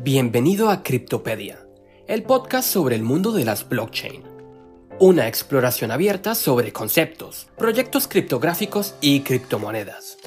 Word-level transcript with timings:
Bienvenido 0.00 0.70
a 0.70 0.84
Cryptopedia, 0.84 1.66
el 2.06 2.22
podcast 2.22 2.70
sobre 2.70 2.94
el 2.94 3.02
mundo 3.02 3.32
de 3.32 3.44
las 3.44 3.68
blockchain. 3.68 4.22
Una 5.00 5.26
exploración 5.26 5.90
abierta 5.90 6.36
sobre 6.36 6.72
conceptos, 6.72 7.48
proyectos 7.58 8.06
criptográficos 8.06 8.94
y 9.00 9.22
criptomonedas. 9.22 10.18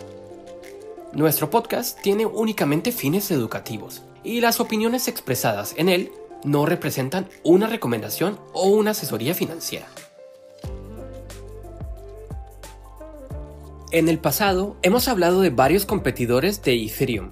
Nuestro 1.13 1.49
podcast 1.49 2.01
tiene 2.01 2.25
únicamente 2.25 2.91
fines 2.91 3.31
educativos 3.31 4.01
y 4.25 4.41
las 4.41 4.59
opiniones 4.59 5.07
expresadas 5.07 5.73
en 5.77 5.87
él 5.87 6.11
no 6.43 6.65
representan 6.65 7.29
una 7.45 7.67
recomendación 7.67 8.37
o 8.51 8.67
una 8.67 8.91
asesoría 8.91 9.33
financiera. 9.33 9.87
En 13.93 14.09
el 14.09 14.19
pasado 14.19 14.75
hemos 14.81 15.07
hablado 15.07 15.39
de 15.39 15.49
varios 15.49 15.85
competidores 15.85 16.61
de 16.61 16.73
Ethereum 16.73 17.31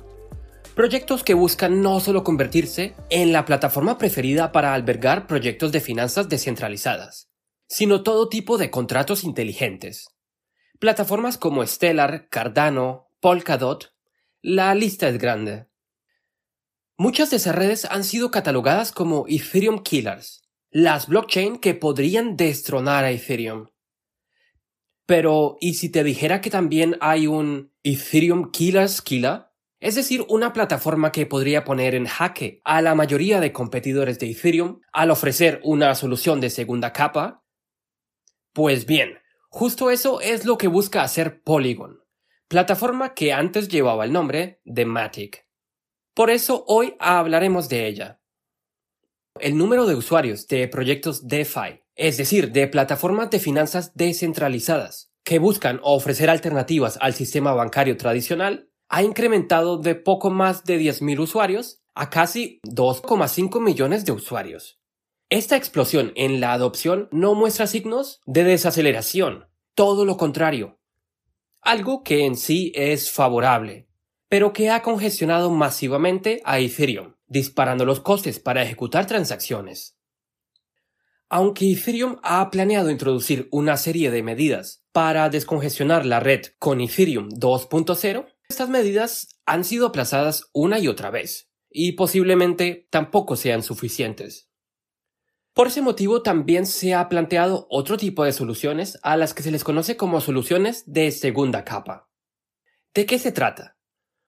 Proyectos 0.80 1.26
que 1.26 1.34
buscan 1.34 1.82
no 1.82 2.00
solo 2.00 2.24
convertirse 2.24 2.96
en 3.10 3.34
la 3.34 3.44
plataforma 3.44 3.98
preferida 3.98 4.54
para 4.54 4.74
albergar 4.74 5.28
proyectos 5.28 5.74
de 5.74 5.82
finanzas 5.82 6.30
descentralizadas, 6.30 7.30
sino 7.68 8.02
todo 8.02 8.30
tipo 8.30 8.58
de 8.58 8.72
contratos 8.72 9.26
inteligentes. 9.26 10.08
Plataformas 10.80 11.38
como 11.38 11.68
Stellar, 11.68 12.30
Cardano, 12.30 13.10
Polkadot, 13.20 13.94
la 14.42 14.74
lista 14.74 15.10
es 15.10 15.18
grande. 15.18 15.68
Muchas 16.96 17.30
de 17.30 17.36
esas 17.36 17.56
redes 17.56 17.84
han 17.84 18.06
sido 18.06 18.32
catalogadas 18.32 18.94
como 18.94 19.26
Ethereum 19.28 19.84
Killers, 19.84 20.44
las 20.72 21.08
blockchain 21.08 21.58
que 21.58 21.74
podrían 21.74 22.38
destronar 22.38 23.04
a 23.04 23.12
Ethereum. 23.12 23.68
Pero, 25.06 25.58
¿y 25.60 25.74
si 25.74 25.90
te 25.90 26.06
dijera 26.06 26.40
que 26.40 26.50
también 26.50 26.96
hay 27.02 27.28
un 27.28 27.74
Ethereum 27.84 28.52
Killers 28.52 29.02
Killer? 29.02 29.49
Es 29.80 29.96
decir, 29.96 30.26
una 30.28 30.52
plataforma 30.52 31.12
que 31.12 31.26
podría 31.26 31.64
poner 31.64 31.96
en 31.96 32.06
jaque 32.06 32.62
a 32.66 32.82
la 32.82 32.96
mayoría 32.96 33.40
de 33.40 33.54
competidores 33.54 34.20
de 34.20 34.30
Ethereum 34.30 34.82
al 34.92 35.10
ofrecer 35.10 35.62
una 35.64 35.96
solución 35.96 36.42
de 36.42 36.50
segunda 36.50 36.92
capa. 36.92 37.46
Pues 38.52 38.86
bien, 38.86 39.20
justo 39.50 39.90
eso 39.90 40.20
es 40.20 40.44
lo 40.44 40.58
que 40.58 40.68
busca 40.68 41.02
hacer 41.02 41.42
Polygon, 41.44 42.04
plataforma 42.50 43.14
que 43.14 43.32
antes 43.32 43.70
llevaba 43.70 44.04
el 44.04 44.12
nombre 44.12 44.60
de 44.66 44.86
Matic. 44.86 45.48
Por 46.14 46.30
eso 46.30 46.66
hoy 46.68 46.96
hablaremos 47.00 47.70
de 47.70 47.88
ella. 47.88 48.20
El 49.40 49.58
número 49.58 49.86
de 49.86 49.96
usuarios 49.96 50.48
de 50.48 50.68
proyectos 50.68 51.28
DeFi, 51.28 51.84
es 51.96 52.18
decir, 52.18 52.52
de 52.52 52.68
plataformas 52.68 53.30
de 53.30 53.40
finanzas 53.40 53.94
descentralizadas, 53.96 55.14
que 55.24 55.40
buscan 55.40 55.80
ofrecer 55.84 56.30
alternativas 56.30 56.98
al 57.00 57.14
sistema 57.14 57.54
bancario 57.54 57.96
tradicional, 57.96 58.69
ha 58.90 59.04
incrementado 59.04 59.78
de 59.78 59.96
poco 59.96 60.32
más 60.32 60.64
de 60.66 60.80
10.000 60.80 61.20
usuarios 61.20 61.82
a 61.94 62.10
casi 62.10 62.60
2,5 62.66 63.62
millones 63.62 64.04
de 64.04 64.12
usuarios. 64.12 64.80
Esta 65.30 65.56
explosión 65.56 66.12
en 66.16 66.42
la 66.42 66.54
adopción 66.54 67.08
no 67.12 67.36
muestra 67.36 67.68
signos 67.68 68.20
de 68.26 68.44
desaceleración, 68.44 69.48
todo 69.76 70.06
lo 70.06 70.18
contrario. 70.18 70.80
Algo 71.62 72.02
que 72.04 72.26
en 72.26 72.36
sí 72.36 72.72
es 72.74 73.12
favorable, 73.12 73.88
pero 74.28 74.54
que 74.54 74.72
ha 74.72 74.82
congestionado 74.82 75.52
masivamente 75.52 76.42
a 76.44 76.60
Ethereum, 76.60 77.14
disparando 77.28 77.86
los 77.86 78.00
costes 78.00 78.40
para 78.40 78.64
ejecutar 78.64 79.06
transacciones. 79.06 79.98
Aunque 81.30 81.72
Ethereum 81.72 82.18
ha 82.24 82.50
planeado 82.50 82.90
introducir 82.90 83.48
una 83.52 83.78
serie 83.78 84.10
de 84.10 84.24
medidas 84.24 84.84
para 84.92 85.30
descongestionar 85.30 86.08
la 86.08 86.20
red 86.20 86.42
con 86.58 86.82
Ethereum 86.82 87.30
2.0, 87.30 88.26
estas 88.60 88.68
medidas 88.70 89.40
han 89.46 89.64
sido 89.64 89.88
aplazadas 89.88 90.50
una 90.52 90.80
y 90.80 90.90
otra 90.90 91.12
vez, 91.12 91.50
y 91.70 91.94
posiblemente 91.94 92.90
tampoco 92.90 93.38
sean 93.38 93.64
suficientes. 93.64 94.50
Por 95.54 95.68
ese 95.68 95.82
motivo 95.82 96.24
también 96.24 96.66
se 96.66 96.94
ha 96.94 97.08
planteado 97.08 97.68
otro 97.70 97.96
tipo 97.96 98.26
de 98.26 98.34
soluciones 98.34 99.00
a 99.02 99.16
las 99.16 99.34
que 99.34 99.44
se 99.44 99.52
les 99.52 99.64
conoce 99.64 99.96
como 99.96 100.20
soluciones 100.20 100.84
de 100.86 101.12
segunda 101.12 101.64
capa. 101.64 102.10
¿De 102.94 103.06
qué 103.06 103.18
se 103.18 103.32
trata? 103.32 103.78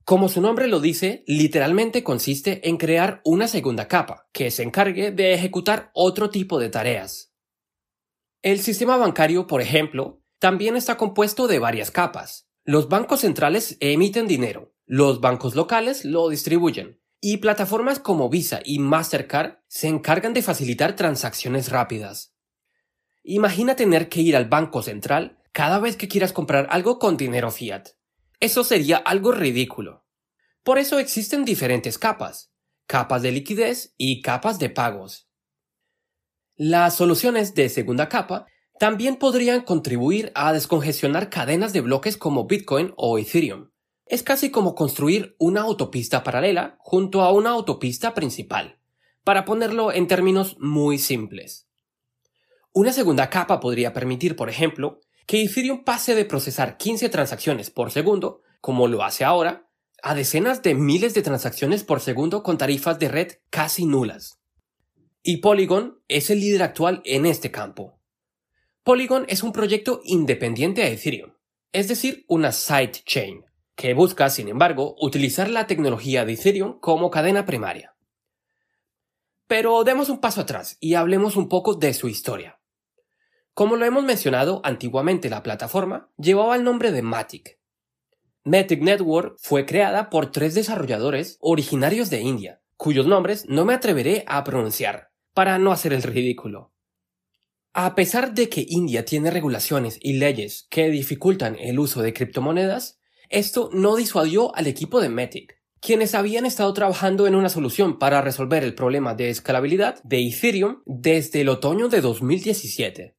Como 0.06 0.30
su 0.30 0.40
nombre 0.40 0.68
lo 0.68 0.80
dice, 0.80 1.26
literalmente 1.28 2.02
consiste 2.02 2.70
en 2.70 2.78
crear 2.78 3.20
una 3.26 3.50
segunda 3.50 3.90
capa 3.90 4.30
que 4.32 4.50
se 4.50 4.64
encargue 4.64 5.12
de 5.12 5.34
ejecutar 5.34 5.92
otro 5.94 6.30
tipo 6.30 6.58
de 6.58 6.70
tareas. 6.70 7.34
El 8.42 8.62
sistema 8.62 8.96
bancario, 8.96 9.46
por 9.46 9.62
ejemplo, 9.62 10.24
también 10.40 10.78
está 10.78 10.96
compuesto 10.96 11.48
de 11.48 11.60
varias 11.60 11.92
capas, 11.92 12.51
los 12.64 12.90
bancos 12.90 13.22
centrales 13.22 13.78
emiten 13.80 14.28
dinero, 14.28 14.74
los 14.86 15.20
bancos 15.20 15.56
locales 15.56 16.06
lo 16.06 16.30
distribuyen, 16.30 17.02
y 17.20 17.38
plataformas 17.38 18.00
como 18.00 18.30
Visa 18.30 18.62
y 18.64 18.80
Mastercard 18.80 19.60
se 19.68 19.88
encargan 19.88 20.34
de 20.34 20.44
facilitar 20.44 20.96
transacciones 20.96 21.70
rápidas. 21.70 22.36
Imagina 23.24 23.76
tener 23.76 24.10
que 24.10 24.22
ir 24.22 24.36
al 24.36 24.46
banco 24.46 24.82
central 24.84 25.40
cada 25.52 25.80
vez 25.80 25.96
que 25.96 26.08
quieras 26.08 26.34
comprar 26.34 26.68
algo 26.70 27.00
con 27.00 27.18
dinero 27.18 27.52
fiat. 27.52 27.90
Eso 28.40 28.64
sería 28.64 28.98
algo 28.98 29.32
ridículo. 29.32 30.06
Por 30.64 30.78
eso 30.78 31.00
existen 31.00 31.46
diferentes 31.46 31.98
capas, 31.98 32.52
capas 32.86 33.22
de 33.22 33.32
liquidez 33.32 33.94
y 33.98 34.22
capas 34.22 34.60
de 34.60 34.70
pagos. 34.70 35.30
Las 36.56 36.96
soluciones 36.96 37.56
de 37.56 37.70
segunda 37.70 38.08
capa 38.08 38.46
también 38.82 39.18
podrían 39.18 39.62
contribuir 39.62 40.32
a 40.34 40.52
descongestionar 40.54 41.30
cadenas 41.30 41.72
de 41.72 41.82
bloques 41.82 42.18
como 42.18 42.48
Bitcoin 42.48 42.96
o 42.98 43.20
Ethereum. 43.20 43.70
Es 44.08 44.24
casi 44.24 44.50
como 44.50 44.74
construir 44.74 45.36
una 45.38 45.62
autopista 45.62 46.24
paralela 46.24 46.78
junto 46.80 47.22
a 47.22 47.32
una 47.32 47.52
autopista 47.52 48.16
principal, 48.16 48.80
para 49.24 49.46
ponerlo 49.46 49.94
en 49.94 50.08
términos 50.08 50.58
muy 50.60 50.98
simples. 50.98 51.68
Una 52.74 52.92
segunda 52.92 53.30
capa 53.30 53.60
podría 53.60 53.94
permitir, 53.94 54.36
por 54.36 54.50
ejemplo, 54.50 55.00
que 55.28 55.44
Ethereum 55.44 55.84
pase 55.84 56.16
de 56.16 56.26
procesar 56.26 56.78
15 56.78 57.08
transacciones 57.10 57.70
por 57.70 57.92
segundo, 57.92 58.42
como 58.62 58.88
lo 58.88 59.04
hace 59.04 59.24
ahora, 59.24 59.70
a 60.02 60.16
decenas 60.16 60.64
de 60.64 60.74
miles 60.74 61.14
de 61.14 61.22
transacciones 61.22 61.84
por 61.84 62.00
segundo 62.00 62.42
con 62.42 62.58
tarifas 62.58 62.98
de 62.98 63.10
red 63.10 63.32
casi 63.52 63.86
nulas. 63.86 64.40
Y 65.22 65.38
Polygon 65.38 66.02
es 66.08 66.32
el 66.32 66.40
líder 66.40 66.64
actual 66.64 67.04
en 67.06 67.28
este 67.28 67.52
campo. 67.52 68.01
Polygon 68.84 69.26
es 69.28 69.44
un 69.44 69.52
proyecto 69.52 70.02
independiente 70.04 70.82
a 70.82 70.88
Ethereum, 70.88 71.34
es 71.72 71.88
decir, 71.88 72.26
una 72.28 72.52
sidechain, 72.52 73.46
que 73.76 73.94
busca, 73.94 74.28
sin 74.32 74.48
embargo, 74.48 74.96
utilizar 75.00 75.52
la 75.52 75.68
tecnología 75.68 76.26
de 76.26 76.34
Ethereum 76.34 76.80
como 76.80 77.12
cadena 77.12 77.46
primaria. 77.46 77.96
Pero 79.46 79.84
demos 79.84 80.10
un 80.10 80.20
paso 80.20 80.42
atrás 80.42 80.78
y 80.80 80.96
hablemos 80.96 81.36
un 81.36 81.48
poco 81.48 81.76
de 81.76 81.94
su 81.94 82.08
historia. 82.08 82.60
Como 83.54 83.76
lo 83.76 83.86
hemos 83.86 84.04
mencionado, 84.04 84.62
antiguamente 84.64 85.30
la 85.30 85.44
plataforma 85.44 86.10
llevaba 86.18 86.56
el 86.56 86.64
nombre 86.64 86.92
de 86.92 87.04
Matic. 87.04 87.60
Matic 88.46 88.82
Network 88.82 89.38
fue 89.40 89.68
creada 89.68 90.10
por 90.10 90.32
tres 90.32 90.56
desarrolladores 90.56 91.38
originarios 91.40 92.10
de 92.10 92.22
India, 92.22 92.62
cuyos 92.78 93.06
nombres 93.06 93.46
no 93.48 93.64
me 93.64 93.76
atreveré 93.76 94.24
a 94.26 94.44
pronunciar, 94.44 95.12
para 95.36 95.60
no 95.60 95.72
hacer 95.72 95.94
el 95.94 96.02
ridículo. 96.02 96.72
A 97.74 97.96
pesar 97.96 98.34
de 98.34 98.50
que 98.50 98.66
India 98.68 99.06
tiene 99.06 99.32
regulaciones 99.32 99.98
y 100.02 100.14
leyes 100.14 100.68
que 100.70 100.90
dificultan 100.90 101.56
el 101.58 101.80
uso 101.80 102.02
de 102.02 102.12
criptomonedas, 102.14 103.00
esto 103.30 103.70
no 103.72 103.96
disuadió 103.96 104.54
al 104.58 104.68
equipo 104.68 105.00
de 105.00 105.08
Metic, 105.08 105.58
quienes 105.80 106.14
habían 106.14 106.46
estado 106.46 106.74
trabajando 106.74 107.28
en 107.28 107.36
una 107.36 107.48
solución 107.48 107.98
para 107.98 108.22
resolver 108.22 108.66
el 108.66 108.76
problema 108.76 109.16
de 109.16 109.30
escalabilidad 109.30 110.04
de 110.04 110.28
Ethereum 110.28 110.82
desde 110.86 111.42
el 111.42 111.50
otoño 111.50 111.88
de 111.88 112.02
2017. 112.02 113.16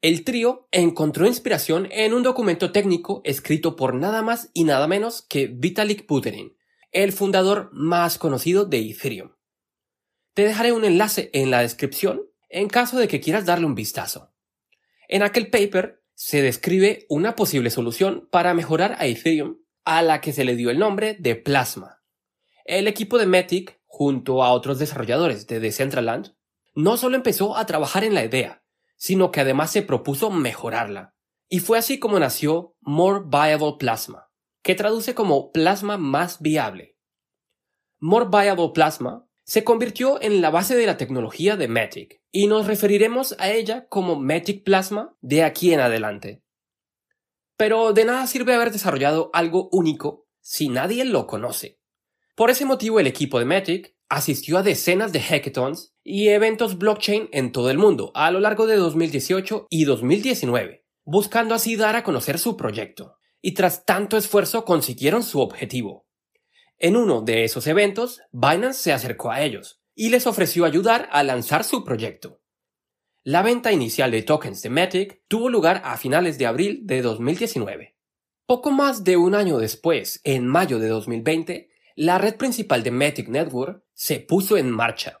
El 0.00 0.24
trío 0.24 0.66
encontró 0.70 1.26
inspiración 1.26 1.86
en 1.90 2.14
un 2.14 2.22
documento 2.22 2.72
técnico 2.72 3.20
escrito 3.24 3.76
por 3.76 3.94
nada 3.94 4.22
más 4.22 4.48
y 4.54 4.64
nada 4.64 4.88
menos 4.88 5.20
que 5.20 5.48
Vitalik 5.48 6.06
Buterin, 6.06 6.56
el 6.92 7.12
fundador 7.12 7.68
más 7.74 8.16
conocido 8.16 8.64
de 8.64 8.78
Ethereum. 8.78 9.32
Te 10.32 10.44
dejaré 10.44 10.72
un 10.72 10.86
enlace 10.86 11.28
en 11.34 11.50
la 11.50 11.60
descripción 11.60 12.29
en 12.50 12.68
caso 12.68 12.98
de 12.98 13.08
que 13.08 13.20
quieras 13.20 13.46
darle 13.46 13.66
un 13.66 13.74
vistazo. 13.74 14.34
En 15.08 15.22
aquel 15.22 15.48
paper 15.48 16.02
se 16.14 16.42
describe 16.42 17.06
una 17.08 17.34
posible 17.34 17.70
solución 17.70 18.28
para 18.30 18.52
mejorar 18.52 18.96
a 18.98 19.06
Ethereum 19.06 19.56
a 19.84 20.02
la 20.02 20.20
que 20.20 20.32
se 20.32 20.44
le 20.44 20.56
dio 20.56 20.70
el 20.70 20.78
nombre 20.78 21.16
de 21.18 21.36
Plasma. 21.36 22.02
El 22.64 22.86
equipo 22.88 23.16
de 23.16 23.26
Metic, 23.26 23.80
junto 23.86 24.44
a 24.44 24.52
otros 24.52 24.78
desarrolladores 24.78 25.46
de 25.46 25.60
Decentraland, 25.60 26.34
no 26.74 26.96
solo 26.96 27.16
empezó 27.16 27.56
a 27.56 27.66
trabajar 27.66 28.04
en 28.04 28.14
la 28.14 28.24
idea, 28.24 28.62
sino 28.96 29.30
que 29.30 29.40
además 29.40 29.70
se 29.70 29.82
propuso 29.82 30.30
mejorarla. 30.30 31.14
Y 31.48 31.60
fue 31.60 31.78
así 31.78 31.98
como 31.98 32.18
nació 32.18 32.76
More 32.80 33.24
Viable 33.26 33.76
Plasma, 33.78 34.30
que 34.62 34.74
traduce 34.74 35.14
como 35.14 35.50
plasma 35.50 35.96
más 35.96 36.40
viable. 36.40 36.96
More 37.98 38.26
Viable 38.30 38.70
Plasma 38.74 39.26
se 39.50 39.64
convirtió 39.64 40.22
en 40.22 40.42
la 40.42 40.50
base 40.50 40.76
de 40.76 40.86
la 40.86 40.96
tecnología 40.96 41.56
de 41.56 41.66
Matic, 41.66 42.22
y 42.30 42.46
nos 42.46 42.68
referiremos 42.68 43.34
a 43.40 43.50
ella 43.50 43.88
como 43.88 44.14
Matic 44.14 44.62
Plasma 44.62 45.16
de 45.22 45.42
aquí 45.42 45.72
en 45.72 45.80
adelante. 45.80 46.44
Pero 47.56 47.92
de 47.92 48.04
nada 48.04 48.28
sirve 48.28 48.54
haber 48.54 48.70
desarrollado 48.70 49.28
algo 49.32 49.68
único 49.72 50.28
si 50.40 50.68
nadie 50.68 51.04
lo 51.04 51.26
conoce. 51.26 51.80
Por 52.36 52.50
ese 52.50 52.64
motivo 52.64 53.00
el 53.00 53.08
equipo 53.08 53.40
de 53.40 53.44
Matic 53.44 53.96
asistió 54.08 54.56
a 54.56 54.62
decenas 54.62 55.12
de 55.12 55.20
hackathons 55.20 55.96
y 56.04 56.28
eventos 56.28 56.78
blockchain 56.78 57.28
en 57.32 57.50
todo 57.50 57.70
el 57.72 57.78
mundo 57.78 58.12
a 58.14 58.30
lo 58.30 58.38
largo 58.38 58.68
de 58.68 58.76
2018 58.76 59.66
y 59.68 59.84
2019, 59.84 60.86
buscando 61.02 61.56
así 61.56 61.74
dar 61.74 61.96
a 61.96 62.04
conocer 62.04 62.38
su 62.38 62.56
proyecto. 62.56 63.16
Y 63.42 63.54
tras 63.54 63.84
tanto 63.84 64.16
esfuerzo 64.16 64.64
consiguieron 64.64 65.24
su 65.24 65.40
objetivo. 65.40 66.06
En 66.82 66.96
uno 66.96 67.20
de 67.20 67.44
esos 67.44 67.66
eventos, 67.66 68.22
Binance 68.32 68.80
se 68.80 68.92
acercó 68.94 69.30
a 69.30 69.42
ellos 69.42 69.82
y 69.94 70.08
les 70.08 70.26
ofreció 70.26 70.64
ayudar 70.64 71.10
a 71.12 71.22
lanzar 71.22 71.62
su 71.62 71.84
proyecto. 71.84 72.40
La 73.22 73.42
venta 73.42 73.70
inicial 73.70 74.10
de 74.10 74.22
tokens 74.22 74.62
de 74.62 74.70
Matic 74.70 75.20
tuvo 75.28 75.50
lugar 75.50 75.82
a 75.84 75.98
finales 75.98 76.38
de 76.38 76.46
abril 76.46 76.80
de 76.84 77.02
2019. 77.02 77.96
Poco 78.46 78.70
más 78.70 79.04
de 79.04 79.18
un 79.18 79.34
año 79.34 79.58
después, 79.58 80.22
en 80.24 80.46
mayo 80.46 80.78
de 80.78 80.88
2020, 80.88 81.68
la 81.96 82.16
red 82.16 82.36
principal 82.36 82.82
de 82.82 82.90
Matic 82.90 83.28
Network 83.28 83.84
se 83.92 84.18
puso 84.20 84.56
en 84.56 84.70
marcha. 84.70 85.20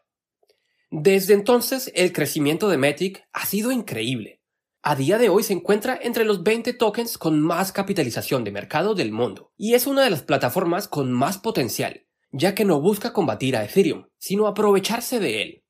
Desde 0.90 1.34
entonces, 1.34 1.92
el 1.94 2.14
crecimiento 2.14 2.70
de 2.70 2.78
Matic 2.78 3.28
ha 3.34 3.44
sido 3.44 3.70
increíble. 3.70 4.39
A 4.82 4.94
día 4.94 5.18
de 5.18 5.28
hoy 5.28 5.42
se 5.42 5.52
encuentra 5.52 5.98
entre 6.00 6.24
los 6.24 6.42
20 6.42 6.72
tokens 6.72 7.18
con 7.18 7.38
más 7.38 7.70
capitalización 7.70 8.44
de 8.44 8.50
mercado 8.50 8.94
del 8.94 9.12
mundo, 9.12 9.52
y 9.58 9.74
es 9.74 9.86
una 9.86 10.02
de 10.02 10.08
las 10.08 10.22
plataformas 10.22 10.88
con 10.88 11.12
más 11.12 11.36
potencial, 11.36 12.06
ya 12.32 12.54
que 12.54 12.64
no 12.64 12.80
busca 12.80 13.12
combatir 13.12 13.56
a 13.56 13.64
Ethereum, 13.64 14.06
sino 14.16 14.46
aprovecharse 14.46 15.20
de 15.20 15.42
él. 15.42 15.64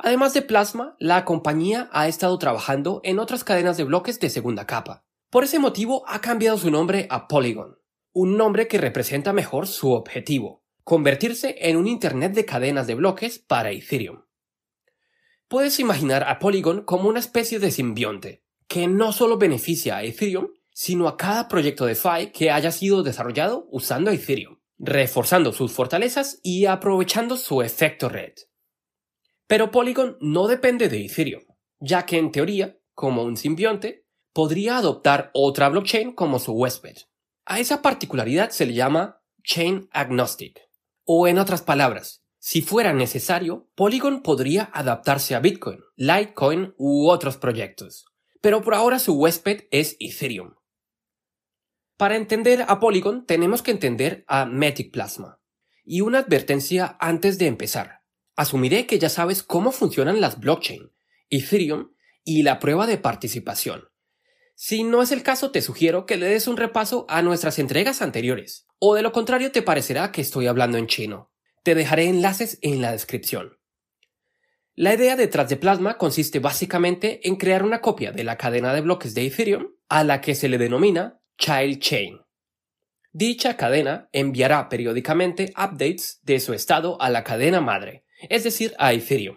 Además 0.00 0.34
de 0.34 0.42
Plasma, 0.42 0.96
la 0.98 1.24
compañía 1.24 1.88
ha 1.92 2.08
estado 2.08 2.36
trabajando 2.40 3.00
en 3.04 3.20
otras 3.20 3.44
cadenas 3.44 3.76
de 3.76 3.84
bloques 3.84 4.18
de 4.18 4.30
segunda 4.30 4.66
capa. 4.66 5.04
Por 5.30 5.44
ese 5.44 5.60
motivo 5.60 6.02
ha 6.08 6.20
cambiado 6.20 6.58
su 6.58 6.72
nombre 6.72 7.06
a 7.08 7.28
Polygon, 7.28 7.78
un 8.12 8.36
nombre 8.36 8.66
que 8.66 8.78
representa 8.78 9.32
mejor 9.32 9.68
su 9.68 9.92
objetivo, 9.92 10.64
convertirse 10.82 11.54
en 11.60 11.76
un 11.76 11.86
Internet 11.86 12.32
de 12.32 12.46
cadenas 12.46 12.88
de 12.88 12.96
bloques 12.96 13.38
para 13.38 13.70
Ethereum. 13.70 14.24
Puedes 15.52 15.80
imaginar 15.80 16.24
a 16.30 16.38
Polygon 16.38 16.80
como 16.80 17.10
una 17.10 17.18
especie 17.18 17.58
de 17.58 17.70
simbionte, 17.70 18.42
que 18.68 18.88
no 18.88 19.12
solo 19.12 19.36
beneficia 19.36 19.98
a 19.98 20.02
Ethereum, 20.02 20.48
sino 20.72 21.06
a 21.06 21.18
cada 21.18 21.46
proyecto 21.46 21.84
de 21.84 21.92
DeFi 21.92 22.32
que 22.32 22.50
haya 22.50 22.72
sido 22.72 23.02
desarrollado 23.02 23.68
usando 23.70 24.10
Ethereum, 24.10 24.60
reforzando 24.78 25.52
sus 25.52 25.70
fortalezas 25.72 26.40
y 26.42 26.64
aprovechando 26.64 27.36
su 27.36 27.60
efecto 27.60 28.08
red. 28.08 28.32
Pero 29.46 29.70
Polygon 29.70 30.16
no 30.22 30.48
depende 30.48 30.88
de 30.88 31.04
Ethereum, 31.04 31.42
ya 31.80 32.06
que 32.06 32.16
en 32.16 32.32
teoría, 32.32 32.78
como 32.94 33.22
un 33.22 33.36
simbionte, 33.36 34.06
podría 34.32 34.78
adoptar 34.78 35.30
otra 35.34 35.68
blockchain 35.68 36.12
como 36.12 36.38
su 36.38 36.52
huésped. 36.52 36.96
A 37.44 37.60
esa 37.60 37.82
particularidad 37.82 38.48
se 38.52 38.64
le 38.64 38.72
llama 38.72 39.20
chain 39.44 39.90
agnostic. 39.92 40.66
O 41.04 41.28
en 41.28 41.38
otras 41.38 41.60
palabras, 41.60 42.21
si 42.44 42.60
fuera 42.60 42.92
necesario, 42.92 43.70
Polygon 43.76 44.20
podría 44.20 44.68
adaptarse 44.74 45.36
a 45.36 45.38
Bitcoin, 45.38 45.78
Litecoin 45.94 46.74
u 46.76 47.08
otros 47.08 47.36
proyectos. 47.36 48.06
Pero 48.40 48.62
por 48.62 48.74
ahora 48.74 48.98
su 48.98 49.12
huésped 49.14 49.68
es 49.70 49.96
Ethereum. 50.00 50.56
Para 51.96 52.16
entender 52.16 52.64
a 52.66 52.80
Polygon 52.80 53.26
tenemos 53.26 53.62
que 53.62 53.70
entender 53.70 54.24
a 54.26 54.44
Matic 54.44 54.90
Plasma. 54.90 55.40
Y 55.84 56.00
una 56.00 56.18
advertencia 56.18 56.96
antes 56.98 57.38
de 57.38 57.46
empezar. 57.46 58.00
Asumiré 58.34 58.86
que 58.86 58.98
ya 58.98 59.08
sabes 59.08 59.44
cómo 59.44 59.70
funcionan 59.70 60.20
las 60.20 60.40
blockchain, 60.40 60.90
Ethereum 61.30 61.92
y 62.24 62.42
la 62.42 62.58
prueba 62.58 62.88
de 62.88 62.98
participación. 62.98 63.84
Si 64.56 64.82
no 64.82 65.00
es 65.00 65.12
el 65.12 65.22
caso, 65.22 65.52
te 65.52 65.62
sugiero 65.62 66.06
que 66.06 66.16
le 66.16 66.26
des 66.26 66.48
un 66.48 66.56
repaso 66.56 67.06
a 67.08 67.22
nuestras 67.22 67.60
entregas 67.60 68.02
anteriores, 68.02 68.66
o 68.80 68.96
de 68.96 69.02
lo 69.02 69.12
contrario 69.12 69.52
te 69.52 69.62
parecerá 69.62 70.10
que 70.10 70.22
estoy 70.22 70.48
hablando 70.48 70.76
en 70.76 70.88
chino. 70.88 71.31
Te 71.62 71.74
dejaré 71.74 72.08
enlaces 72.08 72.58
en 72.62 72.82
la 72.82 72.92
descripción. 72.92 73.58
La 74.74 74.94
idea 74.94 75.16
detrás 75.16 75.48
de 75.48 75.56
Plasma 75.56 75.98
consiste 75.98 76.38
básicamente 76.38 77.26
en 77.28 77.36
crear 77.36 77.62
una 77.62 77.80
copia 77.80 78.10
de 78.10 78.24
la 78.24 78.36
cadena 78.36 78.74
de 78.74 78.80
bloques 78.80 79.14
de 79.14 79.26
Ethereum 79.26 79.68
a 79.88 80.02
la 80.02 80.20
que 80.20 80.34
se 80.34 80.48
le 80.48 80.58
denomina 80.58 81.20
Child 81.38 81.78
Chain. 81.78 82.20
Dicha 83.12 83.56
cadena 83.56 84.08
enviará 84.12 84.68
periódicamente 84.68 85.52
updates 85.56 86.20
de 86.22 86.40
su 86.40 86.54
estado 86.54 87.00
a 87.00 87.10
la 87.10 87.22
cadena 87.22 87.60
madre, 87.60 88.04
es 88.28 88.42
decir, 88.42 88.74
a 88.78 88.92
Ethereum. 88.92 89.36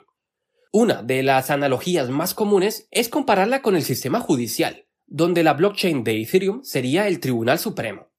Una 0.72 1.04
de 1.04 1.22
las 1.22 1.51
analogías 1.51 2.10
más 2.10 2.33
comunes 2.33 2.88
es 2.89 3.10
compararla 3.10 3.62
con 3.62 3.75
el 3.75 3.83
sistema 3.83 4.19
judicial, 4.19 4.88
donde 5.06 5.44
la 5.44 5.54
blockchain 5.54 6.04
de 6.04 6.22
Ethereum 6.22 6.63
sería 6.63 7.07
el 7.07 7.19
Tribunal 7.19 7.60
Supremo. 7.60 8.14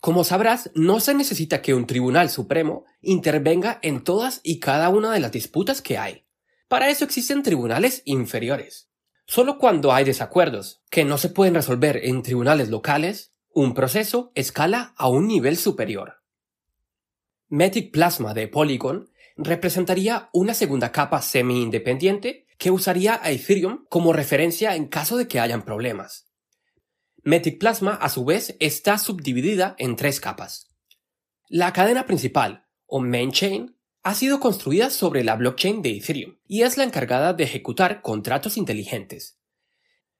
Como 0.00 0.24
sabrás, 0.24 0.70
no 0.74 1.00
se 1.00 1.14
necesita 1.14 1.62
que 1.62 1.74
un 1.74 1.86
Tribunal 1.86 2.30
Supremo 2.30 2.84
intervenga 3.00 3.78
en 3.82 4.04
todas 4.04 4.40
y 4.42 4.60
cada 4.60 4.88
una 4.88 5.12
de 5.12 5.20
las 5.20 5.32
disputas 5.32 5.82
que 5.82 5.98
hay. 5.98 6.26
Para 6.68 6.90
eso 6.90 7.04
existen 7.04 7.42
tribunales 7.42 8.02
inferiores. 8.04 8.88
Solo 9.26 9.58
cuando 9.58 9.92
hay 9.92 10.04
desacuerdos 10.04 10.82
que 10.90 11.04
no 11.04 11.18
se 11.18 11.28
pueden 11.28 11.54
resolver 11.54 12.00
en 12.04 12.22
tribunales 12.22 12.68
locales, 12.68 13.32
un 13.52 13.74
proceso 13.74 14.30
escala 14.34 14.94
a 14.96 15.08
un 15.08 15.26
nivel 15.26 15.56
superior. 15.56 16.22
Matic 17.48 17.92
Plasma 17.92 18.34
de 18.34 18.48
Polygon 18.48 19.10
representaría 19.36 20.28
una 20.32 20.54
segunda 20.54 20.92
capa 20.92 21.22
semi-independiente 21.22 22.46
que 22.58 22.70
usaría 22.70 23.20
a 23.22 23.30
Ethereum 23.30 23.86
como 23.88 24.12
referencia 24.12 24.74
en 24.76 24.86
caso 24.86 25.16
de 25.16 25.28
que 25.28 25.40
hayan 25.40 25.62
problemas. 25.62 26.25
Matic 27.26 27.58
Plasma, 27.58 27.94
a 27.94 28.08
su 28.08 28.24
vez, 28.24 28.54
está 28.60 28.98
subdividida 28.98 29.74
en 29.78 29.96
tres 29.96 30.20
capas. 30.20 30.68
La 31.48 31.72
cadena 31.72 32.06
principal, 32.06 32.68
o 32.86 33.00
main 33.00 33.32
chain, 33.32 33.76
ha 34.04 34.14
sido 34.14 34.38
construida 34.38 34.90
sobre 34.90 35.24
la 35.24 35.34
blockchain 35.34 35.82
de 35.82 35.96
Ethereum 35.96 36.36
y 36.46 36.62
es 36.62 36.76
la 36.76 36.84
encargada 36.84 37.32
de 37.32 37.42
ejecutar 37.42 38.00
contratos 38.00 38.56
inteligentes. 38.56 39.40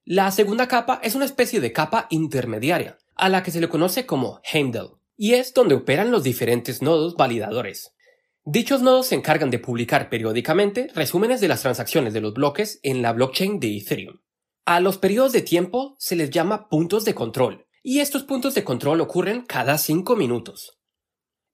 La 0.05 0.33
segunda 0.33 0.67
capa 0.67 0.99
es 1.01 1.15
una 1.15 1.27
especie 1.27 1.61
de 1.61 1.73
capa 1.73 2.09
intermediaria, 2.11 2.99
a 3.15 3.29
la 3.29 3.45
que 3.45 3.53
se 3.53 3.61
le 3.61 3.69
conoce 3.69 4.05
como 4.05 4.41
handle, 4.53 4.97
y 5.17 5.35
es 5.35 5.55
donde 5.55 5.77
operan 5.77 6.11
los 6.11 6.25
diferentes 6.25 6.83
nodos 6.83 7.15
validadores. 7.15 7.93
Dichos 8.45 8.83
nodos 8.83 9.07
se 9.07 9.15
encargan 9.15 9.51
de 9.51 9.61
publicar 9.61 10.11
periódicamente 10.11 10.89
resúmenes 10.93 11.41
de 11.41 11.47
las 11.47 11.63
transacciones 11.63 12.15
de 12.15 12.21
los 12.21 12.35
bloques 12.35 12.81
en 12.83 13.01
la 13.01 13.13
blockchain 13.13 13.61
de 13.61 13.77
Ethereum. 13.77 14.19
A 14.67 14.81
los 14.81 14.99
periodos 14.99 15.33
de 15.33 15.43
tiempo 15.43 15.95
se 15.99 16.17
les 16.17 16.31
llama 16.31 16.69
puntos 16.69 17.05
de 17.05 17.15
control, 17.15 17.69
y 17.85 18.01
estos 18.01 18.25
puntos 18.25 18.55
de 18.55 18.65
control 18.65 19.01
ocurren 19.01 19.47
cada 19.47 19.79
5 19.79 20.17
minutos. 20.17 20.79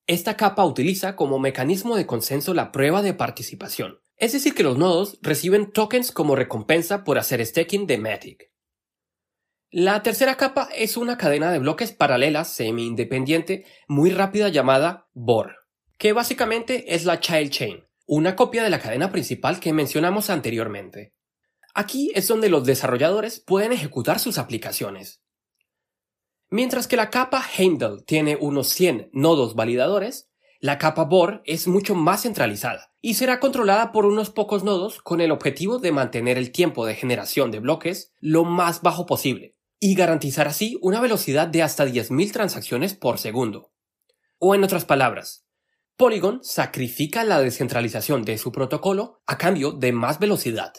Esta 0.06 0.36
capa 0.36 0.64
utiliza 0.64 1.14
como 1.14 1.38
mecanismo 1.38 1.96
de 1.96 2.06
consenso 2.06 2.54
la 2.54 2.72
prueba 2.72 3.02
de 3.02 3.12
participación, 3.12 4.00
es 4.16 4.32
decir 4.32 4.54
que 4.54 4.62
los 4.62 4.78
nodos 4.78 5.18
reciben 5.20 5.70
tokens 5.70 6.10
como 6.10 6.36
recompensa 6.36 7.04
por 7.04 7.18
hacer 7.18 7.44
staking 7.44 7.86
de 7.86 7.98
Matic. 7.98 8.50
La 9.70 10.02
tercera 10.02 10.36
capa 10.36 10.70
es 10.74 10.96
una 10.96 11.18
cadena 11.18 11.52
de 11.52 11.58
bloques 11.58 11.92
paralelas 11.92 12.48
semi-independiente 12.48 13.66
muy 13.88 14.10
rápida 14.10 14.48
llamada 14.48 15.08
BOR 15.12 15.62
que 16.02 16.12
básicamente 16.12 16.96
es 16.96 17.04
la 17.04 17.20
child 17.20 17.50
chain, 17.50 17.84
una 18.06 18.34
copia 18.34 18.64
de 18.64 18.70
la 18.70 18.80
cadena 18.80 19.12
principal 19.12 19.60
que 19.60 19.72
mencionamos 19.72 20.30
anteriormente. 20.30 21.14
Aquí 21.74 22.10
es 22.14 22.28
donde 22.28 22.50
los 22.50 22.64
desarrolladores 22.64 23.40
pueden 23.40 23.72
ejecutar 23.72 24.18
sus 24.18 24.38
aplicaciones. 24.38 25.22
Mientras 26.50 26.86
que 26.86 26.96
la 26.96 27.08
capa 27.08 27.42
Handle 27.58 28.02
tiene 28.06 28.36
unos 28.38 28.68
100 28.68 29.08
nodos 29.12 29.54
validadores, 29.54 30.30
la 30.60 30.78
capa 30.78 31.04
BOR 31.04 31.42
es 31.46 31.66
mucho 31.66 31.94
más 31.94 32.22
centralizada 32.22 32.92
y 33.00 33.14
será 33.14 33.40
controlada 33.40 33.90
por 33.90 34.04
unos 34.04 34.30
pocos 34.30 34.62
nodos 34.62 35.00
con 35.00 35.20
el 35.20 35.32
objetivo 35.32 35.78
de 35.78 35.92
mantener 35.92 36.36
el 36.36 36.52
tiempo 36.52 36.84
de 36.84 36.94
generación 36.94 37.50
de 37.50 37.58
bloques 37.58 38.12
lo 38.20 38.44
más 38.44 38.82
bajo 38.82 39.06
posible 39.06 39.56
y 39.80 39.94
garantizar 39.94 40.46
así 40.46 40.78
una 40.82 41.00
velocidad 41.00 41.48
de 41.48 41.62
hasta 41.62 41.86
10.000 41.86 42.32
transacciones 42.32 42.94
por 42.94 43.18
segundo. 43.18 43.72
O 44.38 44.54
en 44.54 44.62
otras 44.62 44.84
palabras, 44.84 45.46
Polygon 45.96 46.44
sacrifica 46.44 47.24
la 47.24 47.40
descentralización 47.40 48.24
de 48.24 48.38
su 48.38 48.52
protocolo 48.52 49.22
a 49.26 49.38
cambio 49.38 49.72
de 49.72 49.92
más 49.92 50.18
velocidad. 50.18 50.74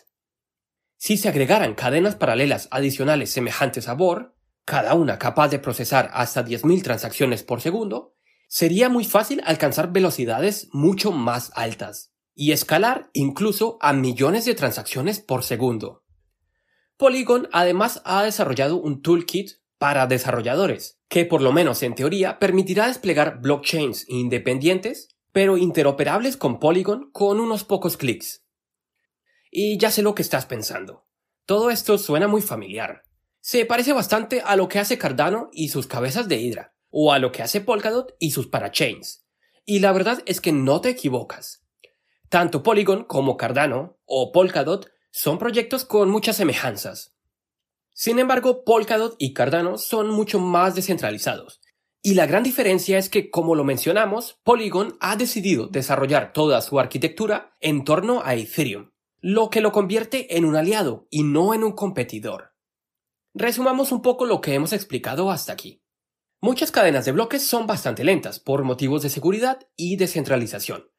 Si 1.05 1.17
se 1.17 1.27
agregaran 1.27 1.73
cadenas 1.73 2.15
paralelas 2.15 2.69
adicionales 2.71 3.29
semejantes 3.29 3.89
a 3.89 3.93
BOR, 3.93 4.37
cada 4.63 4.93
una 4.93 5.19
capaz 5.19 5.49
de 5.49 5.59
procesar 5.59 6.09
hasta 6.13 6.45
10.000 6.45 6.81
transacciones 6.81 7.43
por 7.43 7.59
segundo, 7.59 8.15
sería 8.47 8.87
muy 8.87 9.03
fácil 9.03 9.41
alcanzar 9.45 9.91
velocidades 9.91 10.69
mucho 10.71 11.11
más 11.11 11.51
altas 11.55 12.13
y 12.33 12.53
escalar 12.53 13.09
incluso 13.11 13.77
a 13.81 13.91
millones 13.91 14.45
de 14.45 14.55
transacciones 14.55 15.19
por 15.19 15.43
segundo. 15.43 16.05
Polygon 16.95 17.49
además 17.51 18.01
ha 18.05 18.23
desarrollado 18.23 18.77
un 18.77 19.01
toolkit 19.01 19.57
para 19.77 20.07
desarrolladores, 20.07 21.01
que 21.09 21.25
por 21.25 21.41
lo 21.41 21.51
menos 21.51 21.83
en 21.83 21.95
teoría 21.95 22.39
permitirá 22.39 22.87
desplegar 22.87 23.41
blockchains 23.41 24.07
independientes, 24.07 25.09
pero 25.33 25.57
interoperables 25.57 26.37
con 26.37 26.61
Polygon 26.61 27.11
con 27.11 27.41
unos 27.41 27.65
pocos 27.65 27.97
clics. 27.97 28.42
Y 29.55 29.77
ya 29.77 29.91
sé 29.91 30.01
lo 30.01 30.15
que 30.15 30.23
estás 30.23 30.47
pensando. 30.47 31.05
Todo 31.45 31.69
esto 31.69 31.99
suena 31.99 32.27
muy 32.27 32.41
familiar. 32.41 33.03
Se 33.39 33.67
parece 33.67 33.93
bastante 33.93 34.41
a 34.41 34.55
lo 34.55 34.67
que 34.67 34.79
hace 34.79 34.97
Cardano 34.97 35.51
y 35.53 35.69
sus 35.69 35.85
cabezas 35.85 36.27
de 36.27 36.37
Hydra, 36.37 36.73
o 36.89 37.13
a 37.13 37.19
lo 37.19 37.31
que 37.31 37.43
hace 37.43 37.61
Polkadot 37.61 38.15
y 38.17 38.31
sus 38.31 38.47
parachains. 38.47 39.27
Y 39.63 39.77
la 39.77 39.91
verdad 39.91 40.23
es 40.25 40.41
que 40.41 40.51
no 40.51 40.81
te 40.81 40.89
equivocas. 40.89 41.67
Tanto 42.29 42.63
Polygon 42.63 43.03
como 43.03 43.37
Cardano 43.37 43.99
o 44.05 44.31
Polkadot 44.31 44.89
son 45.11 45.37
proyectos 45.37 45.85
con 45.85 46.09
muchas 46.09 46.37
semejanzas. 46.37 47.15
Sin 47.93 48.17
embargo, 48.17 48.63
Polkadot 48.63 49.13
y 49.19 49.33
Cardano 49.33 49.77
son 49.77 50.09
mucho 50.09 50.39
más 50.39 50.73
descentralizados. 50.73 51.61
Y 52.01 52.15
la 52.15 52.25
gran 52.25 52.41
diferencia 52.41 52.97
es 52.97 53.07
que, 53.07 53.29
como 53.29 53.53
lo 53.53 53.63
mencionamos, 53.63 54.39
Polygon 54.43 54.97
ha 54.99 55.15
decidido 55.15 55.67
desarrollar 55.67 56.33
toda 56.33 56.59
su 56.61 56.79
arquitectura 56.79 57.55
en 57.61 57.83
torno 57.83 58.23
a 58.25 58.33
Ethereum, 58.33 58.92
lo 59.25 59.49
que 59.49 59.61
lo 59.61 59.71
convierte 59.71 60.35
en 60.35 60.43
un 60.43 60.57
aliado 60.57 61.07
y 61.09 61.23
no 61.23 61.53
en 61.53 61.63
un 61.63 61.71
competidor. 61.71 62.51
Resumamos 63.33 63.93
un 63.93 64.01
poco 64.01 64.25
lo 64.25 64.41
que 64.41 64.53
hemos 64.53 64.73
explicado 64.73 65.31
hasta 65.31 65.53
aquí. 65.53 65.81
Muchas 66.41 66.71
cadenas 66.71 67.05
de 67.05 67.13
bloques 67.13 67.47
son 67.47 67.65
bastante 67.65 68.03
lentas 68.03 68.41
por 68.41 68.65
motivos 68.65 69.01
de 69.01 69.09
seguridad 69.09 69.59
y 69.77 69.95
descentralización. 69.95 70.91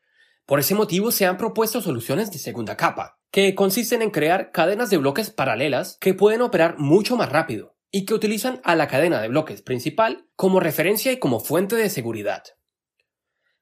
Por 0.47 0.59
ese 0.59 0.75
motivo 0.75 1.11
se 1.11 1.27
han 1.27 1.37
propuesto 1.37 1.83
soluciones 1.83 2.33
de 2.33 2.39
segunda 2.39 2.79
capa, 2.79 3.21
que 3.31 3.55
consisten 3.55 4.01
en 4.01 4.11
crear 4.11 4.53
cadenas 4.53 4.89
de 4.89 4.97
bloques 4.97 5.29
paralelas 5.29 5.99
que 6.01 6.15
pueden 6.15 6.41
operar 6.41 6.79
mucho 6.79 7.19
más 7.19 7.31
rápido 7.31 7.77
y 7.91 8.07
que 8.07 8.15
utilizan 8.15 8.63
a 8.65 8.75
la 8.75 8.89
cadena 8.89 9.21
de 9.21 9.29
bloques 9.29 9.61
principal 9.61 10.31
como 10.35 10.61
referencia 10.61 11.13
y 11.13 11.19
como 11.19 11.41
fuente 11.41 11.77
de 11.77 11.91
seguridad. 11.91 12.43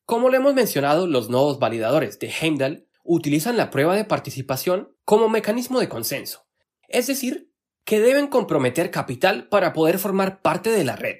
Como 0.04 0.30
lo 0.30 0.36
hemos 0.36 0.54
mencionado, 0.54 1.08
los 1.08 1.30
nodos 1.30 1.58
validadores 1.58 2.20
de 2.20 2.30
Heimdall 2.30 2.86
utilizan 3.02 3.56
la 3.56 3.70
prueba 3.70 3.96
de 3.96 4.04
participación 4.04 4.96
como 5.04 5.28
mecanismo 5.28 5.80
de 5.80 5.88
consenso, 5.88 6.46
es 6.88 7.06
decir, 7.06 7.52
que 7.84 8.00
deben 8.00 8.28
comprometer 8.28 8.90
capital 8.90 9.48
para 9.48 9.72
poder 9.72 9.98
formar 9.98 10.40
parte 10.40 10.70
de 10.70 10.84
la 10.84 10.96
red. 10.96 11.18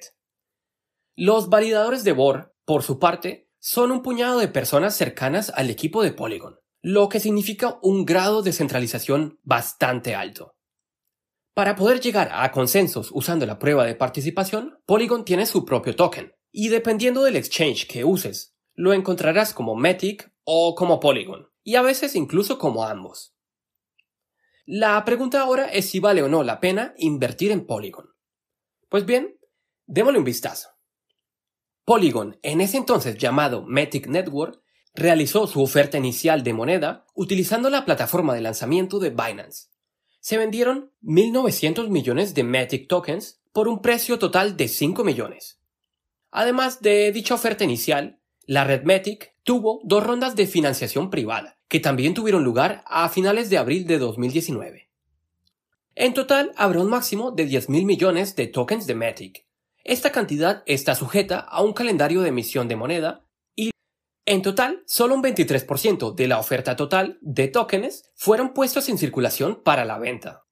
Los 1.15 1.49
validadores 1.49 2.03
de 2.03 2.13
Bohr, 2.13 2.55
por 2.65 2.83
su 2.83 2.99
parte, 2.99 3.49
son 3.59 3.91
un 3.91 4.01
puñado 4.01 4.39
de 4.39 4.47
personas 4.47 4.95
cercanas 4.95 5.51
al 5.55 5.69
equipo 5.69 6.03
de 6.03 6.11
Polygon, 6.11 6.59
lo 6.81 7.09
que 7.09 7.19
significa 7.19 7.79
un 7.81 8.05
grado 8.05 8.41
de 8.41 8.53
centralización 8.53 9.39
bastante 9.43 10.15
alto. 10.15 10.55
Para 11.53 11.75
poder 11.75 12.01
llegar 12.01 12.29
a 12.33 12.51
consensos 12.51 13.09
usando 13.13 13.45
la 13.45 13.59
prueba 13.59 13.85
de 13.85 13.95
participación, 13.95 14.79
Polygon 14.85 15.23
tiene 15.23 15.45
su 15.45 15.65
propio 15.65 15.95
token, 15.95 16.33
y 16.51 16.69
dependiendo 16.69 17.23
del 17.23 17.35
exchange 17.35 17.87
que 17.87 18.03
uses, 18.03 18.55
lo 18.73 18.91
encontrarás 18.91 19.53
como 19.53 19.75
Matic 19.75 20.33
o 20.43 20.75
como 20.75 20.99
Polygon, 20.99 21.47
y 21.63 21.75
a 21.75 21.81
veces 21.81 22.15
incluso 22.15 22.57
como 22.57 22.85
ambos. 22.85 23.35
La 24.65 25.03
pregunta 25.03 25.41
ahora 25.41 25.65
es 25.65 25.89
si 25.89 25.99
vale 25.99 26.23
o 26.23 26.29
no 26.29 26.43
la 26.43 26.59
pena 26.59 26.93
invertir 26.97 27.51
en 27.51 27.65
Polygon. 27.65 28.09
Pues 28.89 29.05
bien, 29.05 29.37
démosle 29.85 30.19
un 30.19 30.25
vistazo. 30.25 30.69
Polygon, 31.85 32.39
en 32.43 32.61
ese 32.61 32.77
entonces 32.77 33.17
llamado 33.17 33.63
Matic 33.63 34.07
Network, 34.07 34.61
realizó 34.95 35.47
su 35.47 35.61
oferta 35.61 35.97
inicial 35.97 36.43
de 36.43 36.53
moneda 36.53 37.05
utilizando 37.13 37.69
la 37.69 37.83
plataforma 37.83 38.33
de 38.33 38.41
lanzamiento 38.41 38.99
de 38.99 39.09
Binance. 39.09 39.67
Se 40.21 40.37
vendieron 40.37 40.93
1.900 41.01 41.89
millones 41.89 42.33
de 42.33 42.43
Matic 42.43 42.87
tokens 42.87 43.41
por 43.51 43.67
un 43.67 43.81
precio 43.81 44.17
total 44.17 44.55
de 44.55 44.69
5 44.69 45.03
millones. 45.03 45.59
Además 46.31 46.81
de 46.81 47.11
dicha 47.11 47.35
oferta 47.35 47.65
inicial, 47.65 48.19
la 48.45 48.63
red 48.63 48.83
Matic 48.83 49.35
tuvo 49.43 49.81
dos 49.83 50.03
rondas 50.03 50.35
de 50.35 50.47
financiación 50.47 51.09
privada, 51.09 51.59
que 51.67 51.79
también 51.79 52.13
tuvieron 52.13 52.43
lugar 52.43 52.83
a 52.87 53.09
finales 53.09 53.49
de 53.49 53.57
abril 53.57 53.87
de 53.87 53.97
2019. 53.97 54.89
En 55.95 56.13
total 56.13 56.51
habrá 56.55 56.81
un 56.81 56.89
máximo 56.89 57.31
de 57.31 57.47
10.000 57.47 57.85
millones 57.85 58.35
de 58.35 58.47
tokens 58.47 58.87
de 58.87 58.95
Matic, 58.95 59.45
esta 59.83 60.13
cantidad 60.13 60.63
está 60.65 60.95
sujeta 60.95 61.39
a 61.39 61.61
un 61.61 61.73
calendario 61.73 62.21
de 62.21 62.29
emisión 62.29 62.69
de 62.69 62.77
moneda 62.77 63.25
y, 63.53 63.71
en 64.25 64.41
total, 64.41 64.81
solo 64.85 65.13
un 65.13 65.21
23% 65.21 66.15
de 66.15 66.27
la 66.27 66.39
oferta 66.39 66.77
total 66.77 67.17
de 67.21 67.49
tokens 67.49 68.09
fueron 68.15 68.53
puestos 68.53 68.87
en 68.87 68.97
circulación 68.97 69.61
para 69.61 69.83
la 69.83 69.99
venta. 69.99 70.45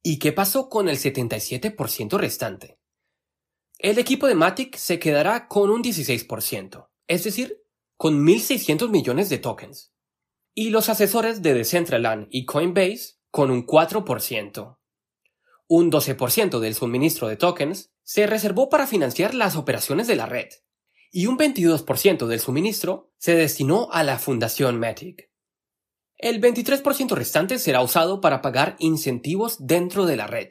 ¿Y 0.00 0.20
qué 0.20 0.32
pasó 0.32 0.68
con 0.68 0.88
el 0.88 0.96
77% 0.96 2.18
restante? 2.18 2.78
El 3.82 3.98
equipo 3.98 4.28
de 4.28 4.36
Matic 4.36 4.76
se 4.76 5.00
quedará 5.00 5.48
con 5.48 5.68
un 5.68 5.82
16%, 5.82 6.88
es 7.08 7.24
decir, 7.24 7.64
con 7.96 8.24
1.600 8.24 8.88
millones 8.90 9.28
de 9.28 9.38
tokens. 9.38 9.92
Y 10.54 10.70
los 10.70 10.88
asesores 10.88 11.42
de 11.42 11.52
Decentraland 11.52 12.28
y 12.30 12.44
Coinbase 12.44 13.16
con 13.32 13.50
un 13.50 13.66
4%. 13.66 14.78
Un 15.66 15.90
12% 15.90 16.60
del 16.60 16.76
suministro 16.76 17.26
de 17.26 17.34
tokens 17.34 17.90
se 18.04 18.28
reservó 18.28 18.68
para 18.68 18.86
financiar 18.86 19.34
las 19.34 19.56
operaciones 19.56 20.06
de 20.06 20.14
la 20.14 20.26
red, 20.26 20.50
y 21.10 21.26
un 21.26 21.36
22% 21.36 22.28
del 22.28 22.38
suministro 22.38 23.10
se 23.18 23.34
destinó 23.34 23.88
a 23.90 24.04
la 24.04 24.20
Fundación 24.20 24.78
Matic. 24.78 25.28
El 26.18 26.40
23% 26.40 27.16
restante 27.16 27.58
será 27.58 27.82
usado 27.82 28.20
para 28.20 28.42
pagar 28.42 28.76
incentivos 28.78 29.56
dentro 29.66 30.06
de 30.06 30.14
la 30.14 30.28
red. 30.28 30.50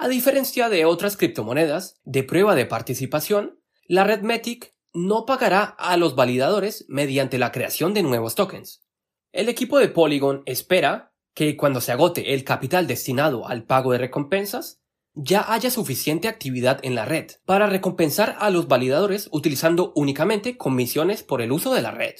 A 0.00 0.06
diferencia 0.06 0.68
de 0.68 0.84
otras 0.84 1.16
criptomonedas 1.16 2.00
de 2.04 2.22
prueba 2.22 2.54
de 2.54 2.66
participación, 2.66 3.58
la 3.88 4.04
red 4.04 4.22
Matic 4.22 4.76
no 4.94 5.26
pagará 5.26 5.64
a 5.64 5.96
los 5.96 6.14
validadores 6.14 6.84
mediante 6.88 7.36
la 7.36 7.50
creación 7.50 7.94
de 7.94 8.04
nuevos 8.04 8.36
tokens. 8.36 8.86
El 9.32 9.48
equipo 9.48 9.80
de 9.80 9.88
Polygon 9.88 10.44
espera 10.46 11.12
que 11.34 11.56
cuando 11.56 11.80
se 11.80 11.90
agote 11.90 12.32
el 12.32 12.44
capital 12.44 12.86
destinado 12.86 13.48
al 13.48 13.64
pago 13.64 13.90
de 13.90 13.98
recompensas, 13.98 14.80
ya 15.14 15.52
haya 15.52 15.68
suficiente 15.68 16.28
actividad 16.28 16.78
en 16.84 16.94
la 16.94 17.04
red 17.04 17.32
para 17.44 17.66
recompensar 17.66 18.36
a 18.38 18.50
los 18.50 18.68
validadores 18.68 19.28
utilizando 19.32 19.92
únicamente 19.96 20.56
comisiones 20.56 21.24
por 21.24 21.42
el 21.42 21.50
uso 21.50 21.74
de 21.74 21.82
la 21.82 21.90
red. 21.90 22.14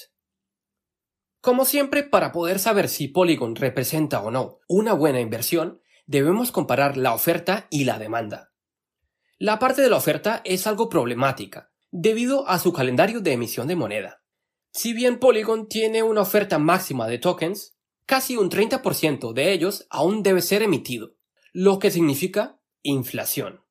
Como 1.40 1.64
siempre, 1.64 2.02
para 2.02 2.32
poder 2.32 2.58
saber 2.58 2.88
si 2.88 3.06
Polygon 3.06 3.54
representa 3.54 4.20
o 4.20 4.32
no 4.32 4.58
una 4.66 4.94
buena 4.94 5.20
inversión, 5.20 5.80
debemos 6.08 6.50
comparar 6.50 6.96
la 6.96 7.14
oferta 7.14 7.68
y 7.70 7.84
la 7.84 7.98
demanda. 7.98 8.50
La 9.38 9.58
parte 9.58 9.82
de 9.82 9.90
la 9.90 9.98
oferta 9.98 10.40
es 10.44 10.66
algo 10.66 10.88
problemática, 10.88 11.70
debido 11.92 12.48
a 12.48 12.58
su 12.58 12.72
calendario 12.72 13.20
de 13.20 13.34
emisión 13.34 13.68
de 13.68 13.76
moneda. 13.76 14.22
Si 14.72 14.94
bien 14.94 15.20
Polygon 15.20 15.68
tiene 15.68 16.02
una 16.02 16.22
oferta 16.22 16.58
máxima 16.58 17.06
de 17.06 17.18
tokens, 17.18 17.76
casi 18.06 18.36
un 18.36 18.50
30% 18.50 19.34
de 19.34 19.52
ellos 19.52 19.86
aún 19.90 20.22
debe 20.22 20.40
ser 20.40 20.62
emitido, 20.62 21.14
lo 21.52 21.78
que 21.78 21.90
significa 21.90 22.58
inflación. 22.82 23.64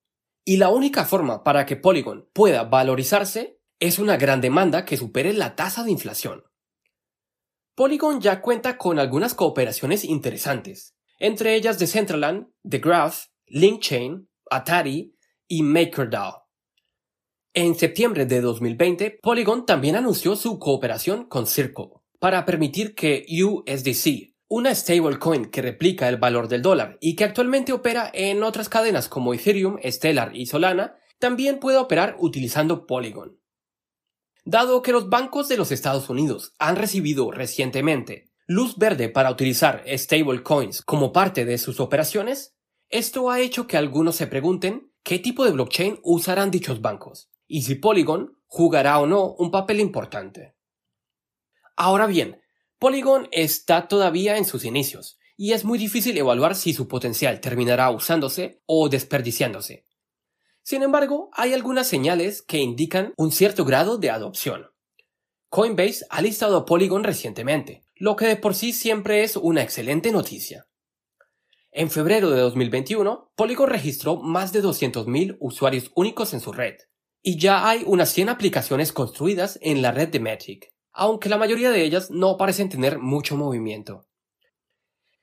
Y 0.45 0.57
la 0.57 0.69
única 0.69 1.05
forma 1.05 1.43
para 1.43 1.65
que 1.65 1.75
Polygon 1.75 2.29
pueda 2.33 2.63
valorizarse 2.63 3.59
es 3.79 3.97
una 3.97 4.15
gran 4.15 4.41
demanda 4.41 4.85
que 4.85 4.95
supere 4.95 5.33
la 5.33 5.55
tasa 5.55 5.83
de 5.83 5.91
inflación. 5.91 6.43
Polygon 7.73 8.21
ya 8.21 8.41
cuenta 8.41 8.77
con 8.77 8.99
algunas 8.99 9.33
cooperaciones 9.33 10.03
interesantes, 10.03 10.96
entre 11.19 11.55
ellas 11.55 11.79
Decentraland, 11.79 12.47
The 12.67 12.79
Graph, 12.79 13.25
LinkChain, 13.47 14.29
Atari 14.49 15.15
y 15.47 15.63
MakerDAO. 15.63 16.47
En 17.53 17.75
septiembre 17.75 18.25
de 18.25 18.41
2020, 18.41 19.19
Polygon 19.21 19.65
también 19.65 19.95
anunció 19.95 20.35
su 20.35 20.59
cooperación 20.59 21.25
con 21.25 21.47
Circle, 21.47 21.89
para 22.19 22.45
permitir 22.45 22.93
que 22.93 23.25
USDC, 23.29 24.35
una 24.47 24.73
stablecoin 24.73 25.45
que 25.45 25.61
replica 25.61 26.07
el 26.07 26.17
valor 26.17 26.47
del 26.47 26.61
dólar 26.61 26.97
y 27.01 27.15
que 27.15 27.23
actualmente 27.23 27.73
opera 27.73 28.11
en 28.13 28.43
otras 28.43 28.69
cadenas 28.69 29.09
como 29.09 29.33
Ethereum, 29.33 29.77
Stellar 29.83 30.35
y 30.35 30.45
Solana, 30.45 30.95
también 31.19 31.59
pueda 31.59 31.81
operar 31.81 32.15
utilizando 32.19 32.85
Polygon. 32.85 33.39
Dado 34.45 34.81
que 34.81 34.93
los 34.93 35.09
bancos 35.09 35.49
de 35.49 35.57
los 35.57 35.71
Estados 35.71 36.09
Unidos 36.09 36.53
han 36.59 36.75
recibido 36.75 37.31
recientemente 37.31 38.26
luz 38.47 38.77
verde 38.77 39.09
para 39.09 39.29
utilizar 39.29 39.83
stablecoins 39.85 40.81
como 40.81 41.11
parte 41.11 41.45
de 41.45 41.57
sus 41.57 41.79
operaciones, 41.79 42.55
esto 42.89 43.29
ha 43.29 43.41
hecho 43.41 43.67
que 43.67 43.75
algunos 43.75 44.15
se 44.15 44.27
pregunten 44.27 44.91
qué 45.03 45.19
tipo 45.19 45.43
de 45.43 45.51
blockchain 45.51 45.99
usarán 46.01 46.49
dichos 46.49 46.81
bancos 46.81 47.29
y 47.47 47.63
si 47.63 47.75
Polygon 47.75 48.37
jugará 48.45 48.99
o 48.99 49.07
no 49.07 49.33
un 49.33 49.51
papel 49.51 49.79
importante. 49.79 50.55
Ahora 51.75 52.07
bien, 52.07 52.41
Polygon 52.79 53.27
está 53.31 53.87
todavía 53.87 54.37
en 54.37 54.45
sus 54.45 54.65
inicios, 54.65 55.17
y 55.35 55.53
es 55.53 55.63
muy 55.65 55.77
difícil 55.77 56.17
evaluar 56.17 56.55
si 56.55 56.73
su 56.73 56.87
potencial 56.87 57.39
terminará 57.41 57.91
usándose 57.91 58.61
o 58.65 58.89
desperdiciándose. 58.89 59.85
Sin 60.63 60.83
embargo, 60.83 61.29
hay 61.33 61.53
algunas 61.53 61.87
señales 61.87 62.41
que 62.41 62.57
indican 62.57 63.13
un 63.17 63.31
cierto 63.31 63.63
grado 63.63 63.97
de 63.97 64.09
adopción. 64.09 64.67
Coinbase 65.49 66.05
ha 66.09 66.21
listado 66.21 66.57
a 66.57 66.65
Polygon 66.65 67.03
recientemente, 67.03 67.86
lo 67.99 68.15
que 68.15 68.27
de 68.27 68.35
por 68.35 68.55
sí 68.55 68.73
siempre 68.73 69.23
es 69.23 69.35
una 69.35 69.61
excelente 69.61 70.11
noticia. 70.11 70.67
En 71.71 71.91
febrero 71.91 72.29
de 72.31 72.41
2021, 72.41 73.31
Polygon 73.35 73.69
registró 73.69 74.17
más 74.17 74.51
de 74.53 74.63
200.000 74.63 75.37
usuarios 75.39 75.91
únicos 75.95 76.33
en 76.33 76.39
su 76.39 76.51
red, 76.51 76.75
y 77.21 77.37
ya 77.37 77.67
hay 77.67 77.83
unas 77.85 78.09
100 78.09 78.29
aplicaciones 78.29 78.93
construidas 78.93 79.59
en 79.61 79.81
la 79.81 79.91
red 79.91 80.09
de 80.09 80.19
Magic 80.19 80.73
aunque 80.97 81.29
la 81.29 81.37
mayoría 81.37 81.69
de 81.69 81.83
ellas 81.83 82.09
no 82.09 82.37
parecen 82.37 82.69
tener 82.69 82.97
mucho 82.97 83.37
movimiento. 83.37 84.07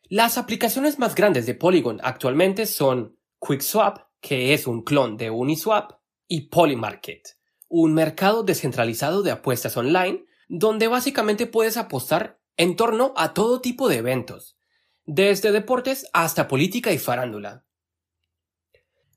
Las 0.04 0.38
aplicaciones 0.38 1.00
más 1.00 1.16
grandes 1.16 1.46
de 1.46 1.54
Polygon 1.54 1.98
actualmente 2.04 2.66
son 2.66 3.18
QuickSwap, 3.40 3.98
que 4.20 4.54
es 4.54 4.68
un 4.68 4.82
clon 4.84 5.16
de 5.16 5.30
Uniswap, 5.30 5.98
y 6.28 6.42
Polymarket, 6.48 7.36
un 7.68 7.92
mercado 7.92 8.44
descentralizado 8.44 9.22
de 9.22 9.32
apuestas 9.32 9.76
online 9.76 10.24
donde 10.48 10.86
básicamente 10.86 11.46
puedes 11.46 11.76
apostar 11.76 12.40
en 12.56 12.76
torno 12.76 13.12
a 13.16 13.34
todo 13.34 13.60
tipo 13.60 13.88
de 13.88 13.96
eventos, 13.96 14.56
desde 15.04 15.52
deportes 15.52 16.06
hasta 16.12 16.48
política 16.48 16.92
y 16.92 16.98
farándula. 16.98 17.64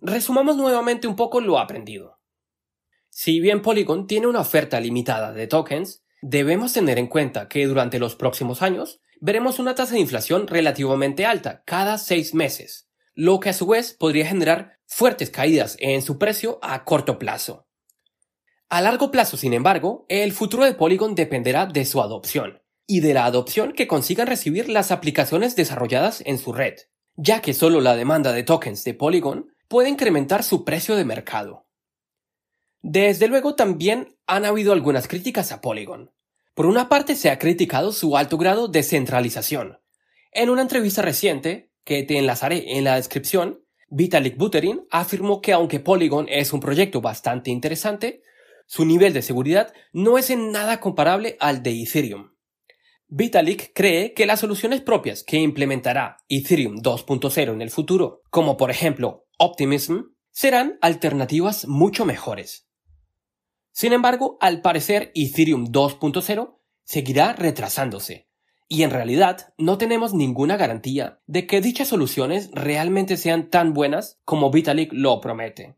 Resumamos 0.02 0.58
nuevamente 0.58 1.08
un 1.08 1.16
poco 1.16 1.40
lo 1.40 1.60
aprendido. 1.60 2.20
Si 3.10 3.40
bien 3.40 3.62
Polygon 3.62 4.08
tiene 4.08 4.28
una 4.28 4.42
oferta 4.42 4.80
limitada 4.80 5.32
de 5.34 5.48
tokens, 5.48 6.04
debemos 6.22 6.74
tener 6.74 7.00
en 7.00 7.08
cuenta 7.08 7.48
que 7.48 7.66
durante 7.66 8.00
los 8.00 8.16
próximos 8.16 8.62
años 8.62 9.02
veremos 9.20 9.60
una 9.60 9.76
tasa 9.76 9.94
de 9.94 10.02
inflación 10.02 10.48
relativamente 10.48 11.26
alta 11.26 11.64
cada 11.66 11.98
seis 11.98 12.34
meses, 12.34 12.90
lo 13.14 13.40
que 13.40 13.50
a 13.50 13.54
su 13.54 13.68
vez 13.68 13.94
podría 13.94 14.28
generar 14.28 14.80
fuertes 14.86 15.30
caídas 15.30 15.78
en 15.80 16.02
su 16.02 16.18
precio 16.18 16.60
a 16.62 16.84
corto 16.86 17.18
plazo. 17.18 17.68
A 18.70 18.82
largo 18.82 19.12
plazo, 19.12 19.38
sin 19.38 19.54
embargo, 19.54 20.06
el 20.10 20.34
futuro 20.34 20.66
de 20.66 20.74
Polygon 20.74 21.16
dependerá 21.16 21.66
de 21.66 21.86
su 21.86 22.02
adopción 22.02 22.62
y 22.88 23.02
de 23.02 23.14
la 23.14 23.26
adopción 23.26 23.74
que 23.74 23.88
consigan 23.88 24.28
recibir 24.28 24.70
las 24.70 24.92
aplicaciones 24.92 25.56
desarrolladas 25.56 26.24
en 26.26 26.40
su 26.40 26.54
red, 26.54 26.76
ya 27.16 27.42
que 27.42 27.54
solo 27.54 27.82
la 27.82 27.96
demanda 27.96 28.32
de 28.32 28.44
tokens 28.44 28.84
de 28.84 28.94
Polygon 28.94 29.52
puede 29.68 29.90
incrementar 29.90 30.44
su 30.44 30.66
precio 30.66 30.96
de 30.96 31.06
mercado. 31.06 31.68
Desde 32.82 33.28
luego 33.28 33.56
también 33.56 34.18
han 34.26 34.46
habido 34.46 34.72
algunas 34.72 35.08
críticas 35.08 35.52
a 35.52 35.62
Polygon, 35.62 36.12
por 36.58 36.66
una 36.66 36.90
parte 36.90 37.16
se 37.16 37.30
ha 37.30 37.38
criticado 37.38 37.92
su 37.92 38.18
alto 38.18 38.36
grado 38.36 38.68
de 38.68 38.82
centralización. 38.82 39.78
En 40.32 40.50
una 40.50 40.64
entrevista 40.64 41.04
reciente, 41.04 41.72
que 41.84 42.02
te 42.02 42.18
enlazaré 42.18 42.78
en 42.78 42.84
la 42.84 42.96
descripción, 42.96 43.64
Vitalik 43.90 44.38
Buterin 44.38 44.88
afirmó 44.90 45.40
que 45.40 45.54
aunque 45.54 45.80
Polygon 45.80 46.26
es 46.28 46.54
un 46.54 46.60
proyecto 46.60 47.00
bastante 47.00 47.52
interesante, 47.52 48.24
su 48.66 48.86
nivel 48.86 49.14
de 49.14 49.22
seguridad 49.22 49.72
no 49.94 50.18
es 50.18 50.32
en 50.32 50.52
nada 50.52 50.80
comparable 50.80 51.38
al 51.40 51.62
de 51.62 51.80
Ethereum. 51.84 52.32
Vitalik 53.10 53.72
cree 53.74 54.14
que 54.14 54.26
las 54.26 54.42
soluciones 54.42 54.82
propias 54.82 55.24
que 55.24 55.38
implementará 55.38 56.18
Ethereum 56.28 56.82
2.0 56.82 57.54
en 57.54 57.62
el 57.62 57.70
futuro, 57.70 58.22
como 58.30 58.58
por 58.58 58.70
ejemplo 58.70 59.26
Optimism, 59.38 60.10
serán 60.30 60.78
alternativas 60.82 61.70
mucho 61.70 62.04
mejores. 62.04 62.68
Sin 63.72 63.94
embargo, 63.94 64.38
al 64.42 64.62
parecer 64.62 65.14
Ethereum 65.16 65.68
2.0 65.68 66.58
seguirá 66.84 67.32
retrasándose, 67.32 68.28
y 68.68 68.84
en 68.84 68.92
realidad 68.92 69.54
no 69.58 69.78
tenemos 69.78 70.14
ninguna 70.14 70.58
garantía 70.58 71.22
de 71.28 71.48
que 71.48 71.62
dichas 71.62 71.88
soluciones 71.88 72.50
realmente 72.52 73.16
sean 73.16 73.50
tan 73.50 73.74
buenas 73.74 74.20
como 74.26 74.52
Vitalik 74.52 74.92
lo 74.92 75.22
promete. 75.22 75.78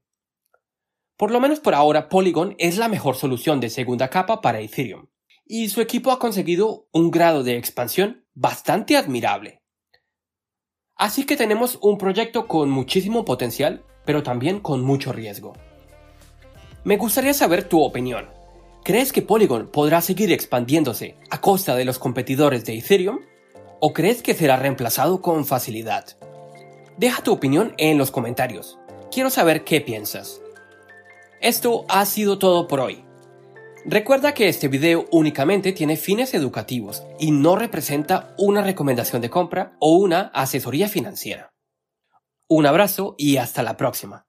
Por 1.16 1.30
lo 1.30 1.40
menos 1.40 1.60
por 1.60 1.76
ahora 1.76 2.10
Polygon 2.10 2.56
es 2.58 2.78
la 2.78 2.88
mejor 2.88 3.16
solución 3.16 3.60
de 3.60 3.70
segunda 3.70 4.10
capa 4.10 4.42
para 4.42 4.62
Ethereum, 4.62 5.10
y 5.52 5.70
su 5.70 5.82
equipo 5.82 6.12
ha 6.12 6.20
conseguido 6.20 6.88
un 6.94 7.10
grado 7.10 7.44
de 7.44 7.58
expansión 7.58 8.24
bastante 8.36 8.96
admirable. 8.96 9.64
Así 10.96 11.26
que 11.26 11.36
tenemos 11.36 11.80
un 11.82 11.98
proyecto 11.98 12.48
con 12.48 12.70
muchísimo 12.70 13.26
potencial, 13.26 13.84
pero 14.06 14.22
también 14.22 14.60
con 14.60 14.84
mucho 14.84 15.12
riesgo. 15.12 15.54
Me 16.84 16.98
gustaría 16.98 17.34
saber 17.34 17.64
tu 17.64 17.82
opinión. 17.82 18.30
¿Crees 18.84 19.12
que 19.12 19.24
Polygon 19.24 19.70
podrá 19.72 20.02
seguir 20.02 20.32
expandiéndose 20.32 21.18
a 21.32 21.42
costa 21.42 21.76
de 21.76 21.86
los 21.86 21.98
competidores 21.98 22.64
de 22.64 22.78
Ethereum? 22.78 23.20
¿O 23.80 23.92
crees 23.92 24.22
que 24.22 24.36
será 24.36 24.56
reemplazado 24.56 25.20
con 25.20 25.48
facilidad? 25.48 26.16
Deja 26.98 27.24
tu 27.24 27.32
opinión 27.32 27.74
en 27.78 27.98
los 27.98 28.12
comentarios. 28.12 28.78
Quiero 29.12 29.32
saber 29.32 29.64
qué 29.64 29.82
piensas. 29.82 30.42
Esto 31.42 31.86
ha 31.90 32.06
sido 32.06 32.38
todo 32.38 32.68
por 32.68 32.82
hoy. 32.82 33.09
Recuerda 33.92 34.36
que 34.36 34.50
este 34.50 34.68
video 34.68 35.08
únicamente 35.10 35.72
tiene 35.72 35.98
fines 35.98 36.36
educativos 36.36 37.02
y 37.20 37.32
no 37.32 37.56
representa 37.56 38.36
una 38.38 38.62
recomendación 38.62 39.20
de 39.20 39.32
compra 39.32 39.76
o 39.80 39.98
una 39.98 40.30
asesoría 40.36 40.88
financiera. 40.88 41.50
Un 42.48 42.68
abrazo 42.68 43.16
y 43.18 43.38
hasta 43.38 43.64
la 43.64 43.78
próxima. 43.78 44.29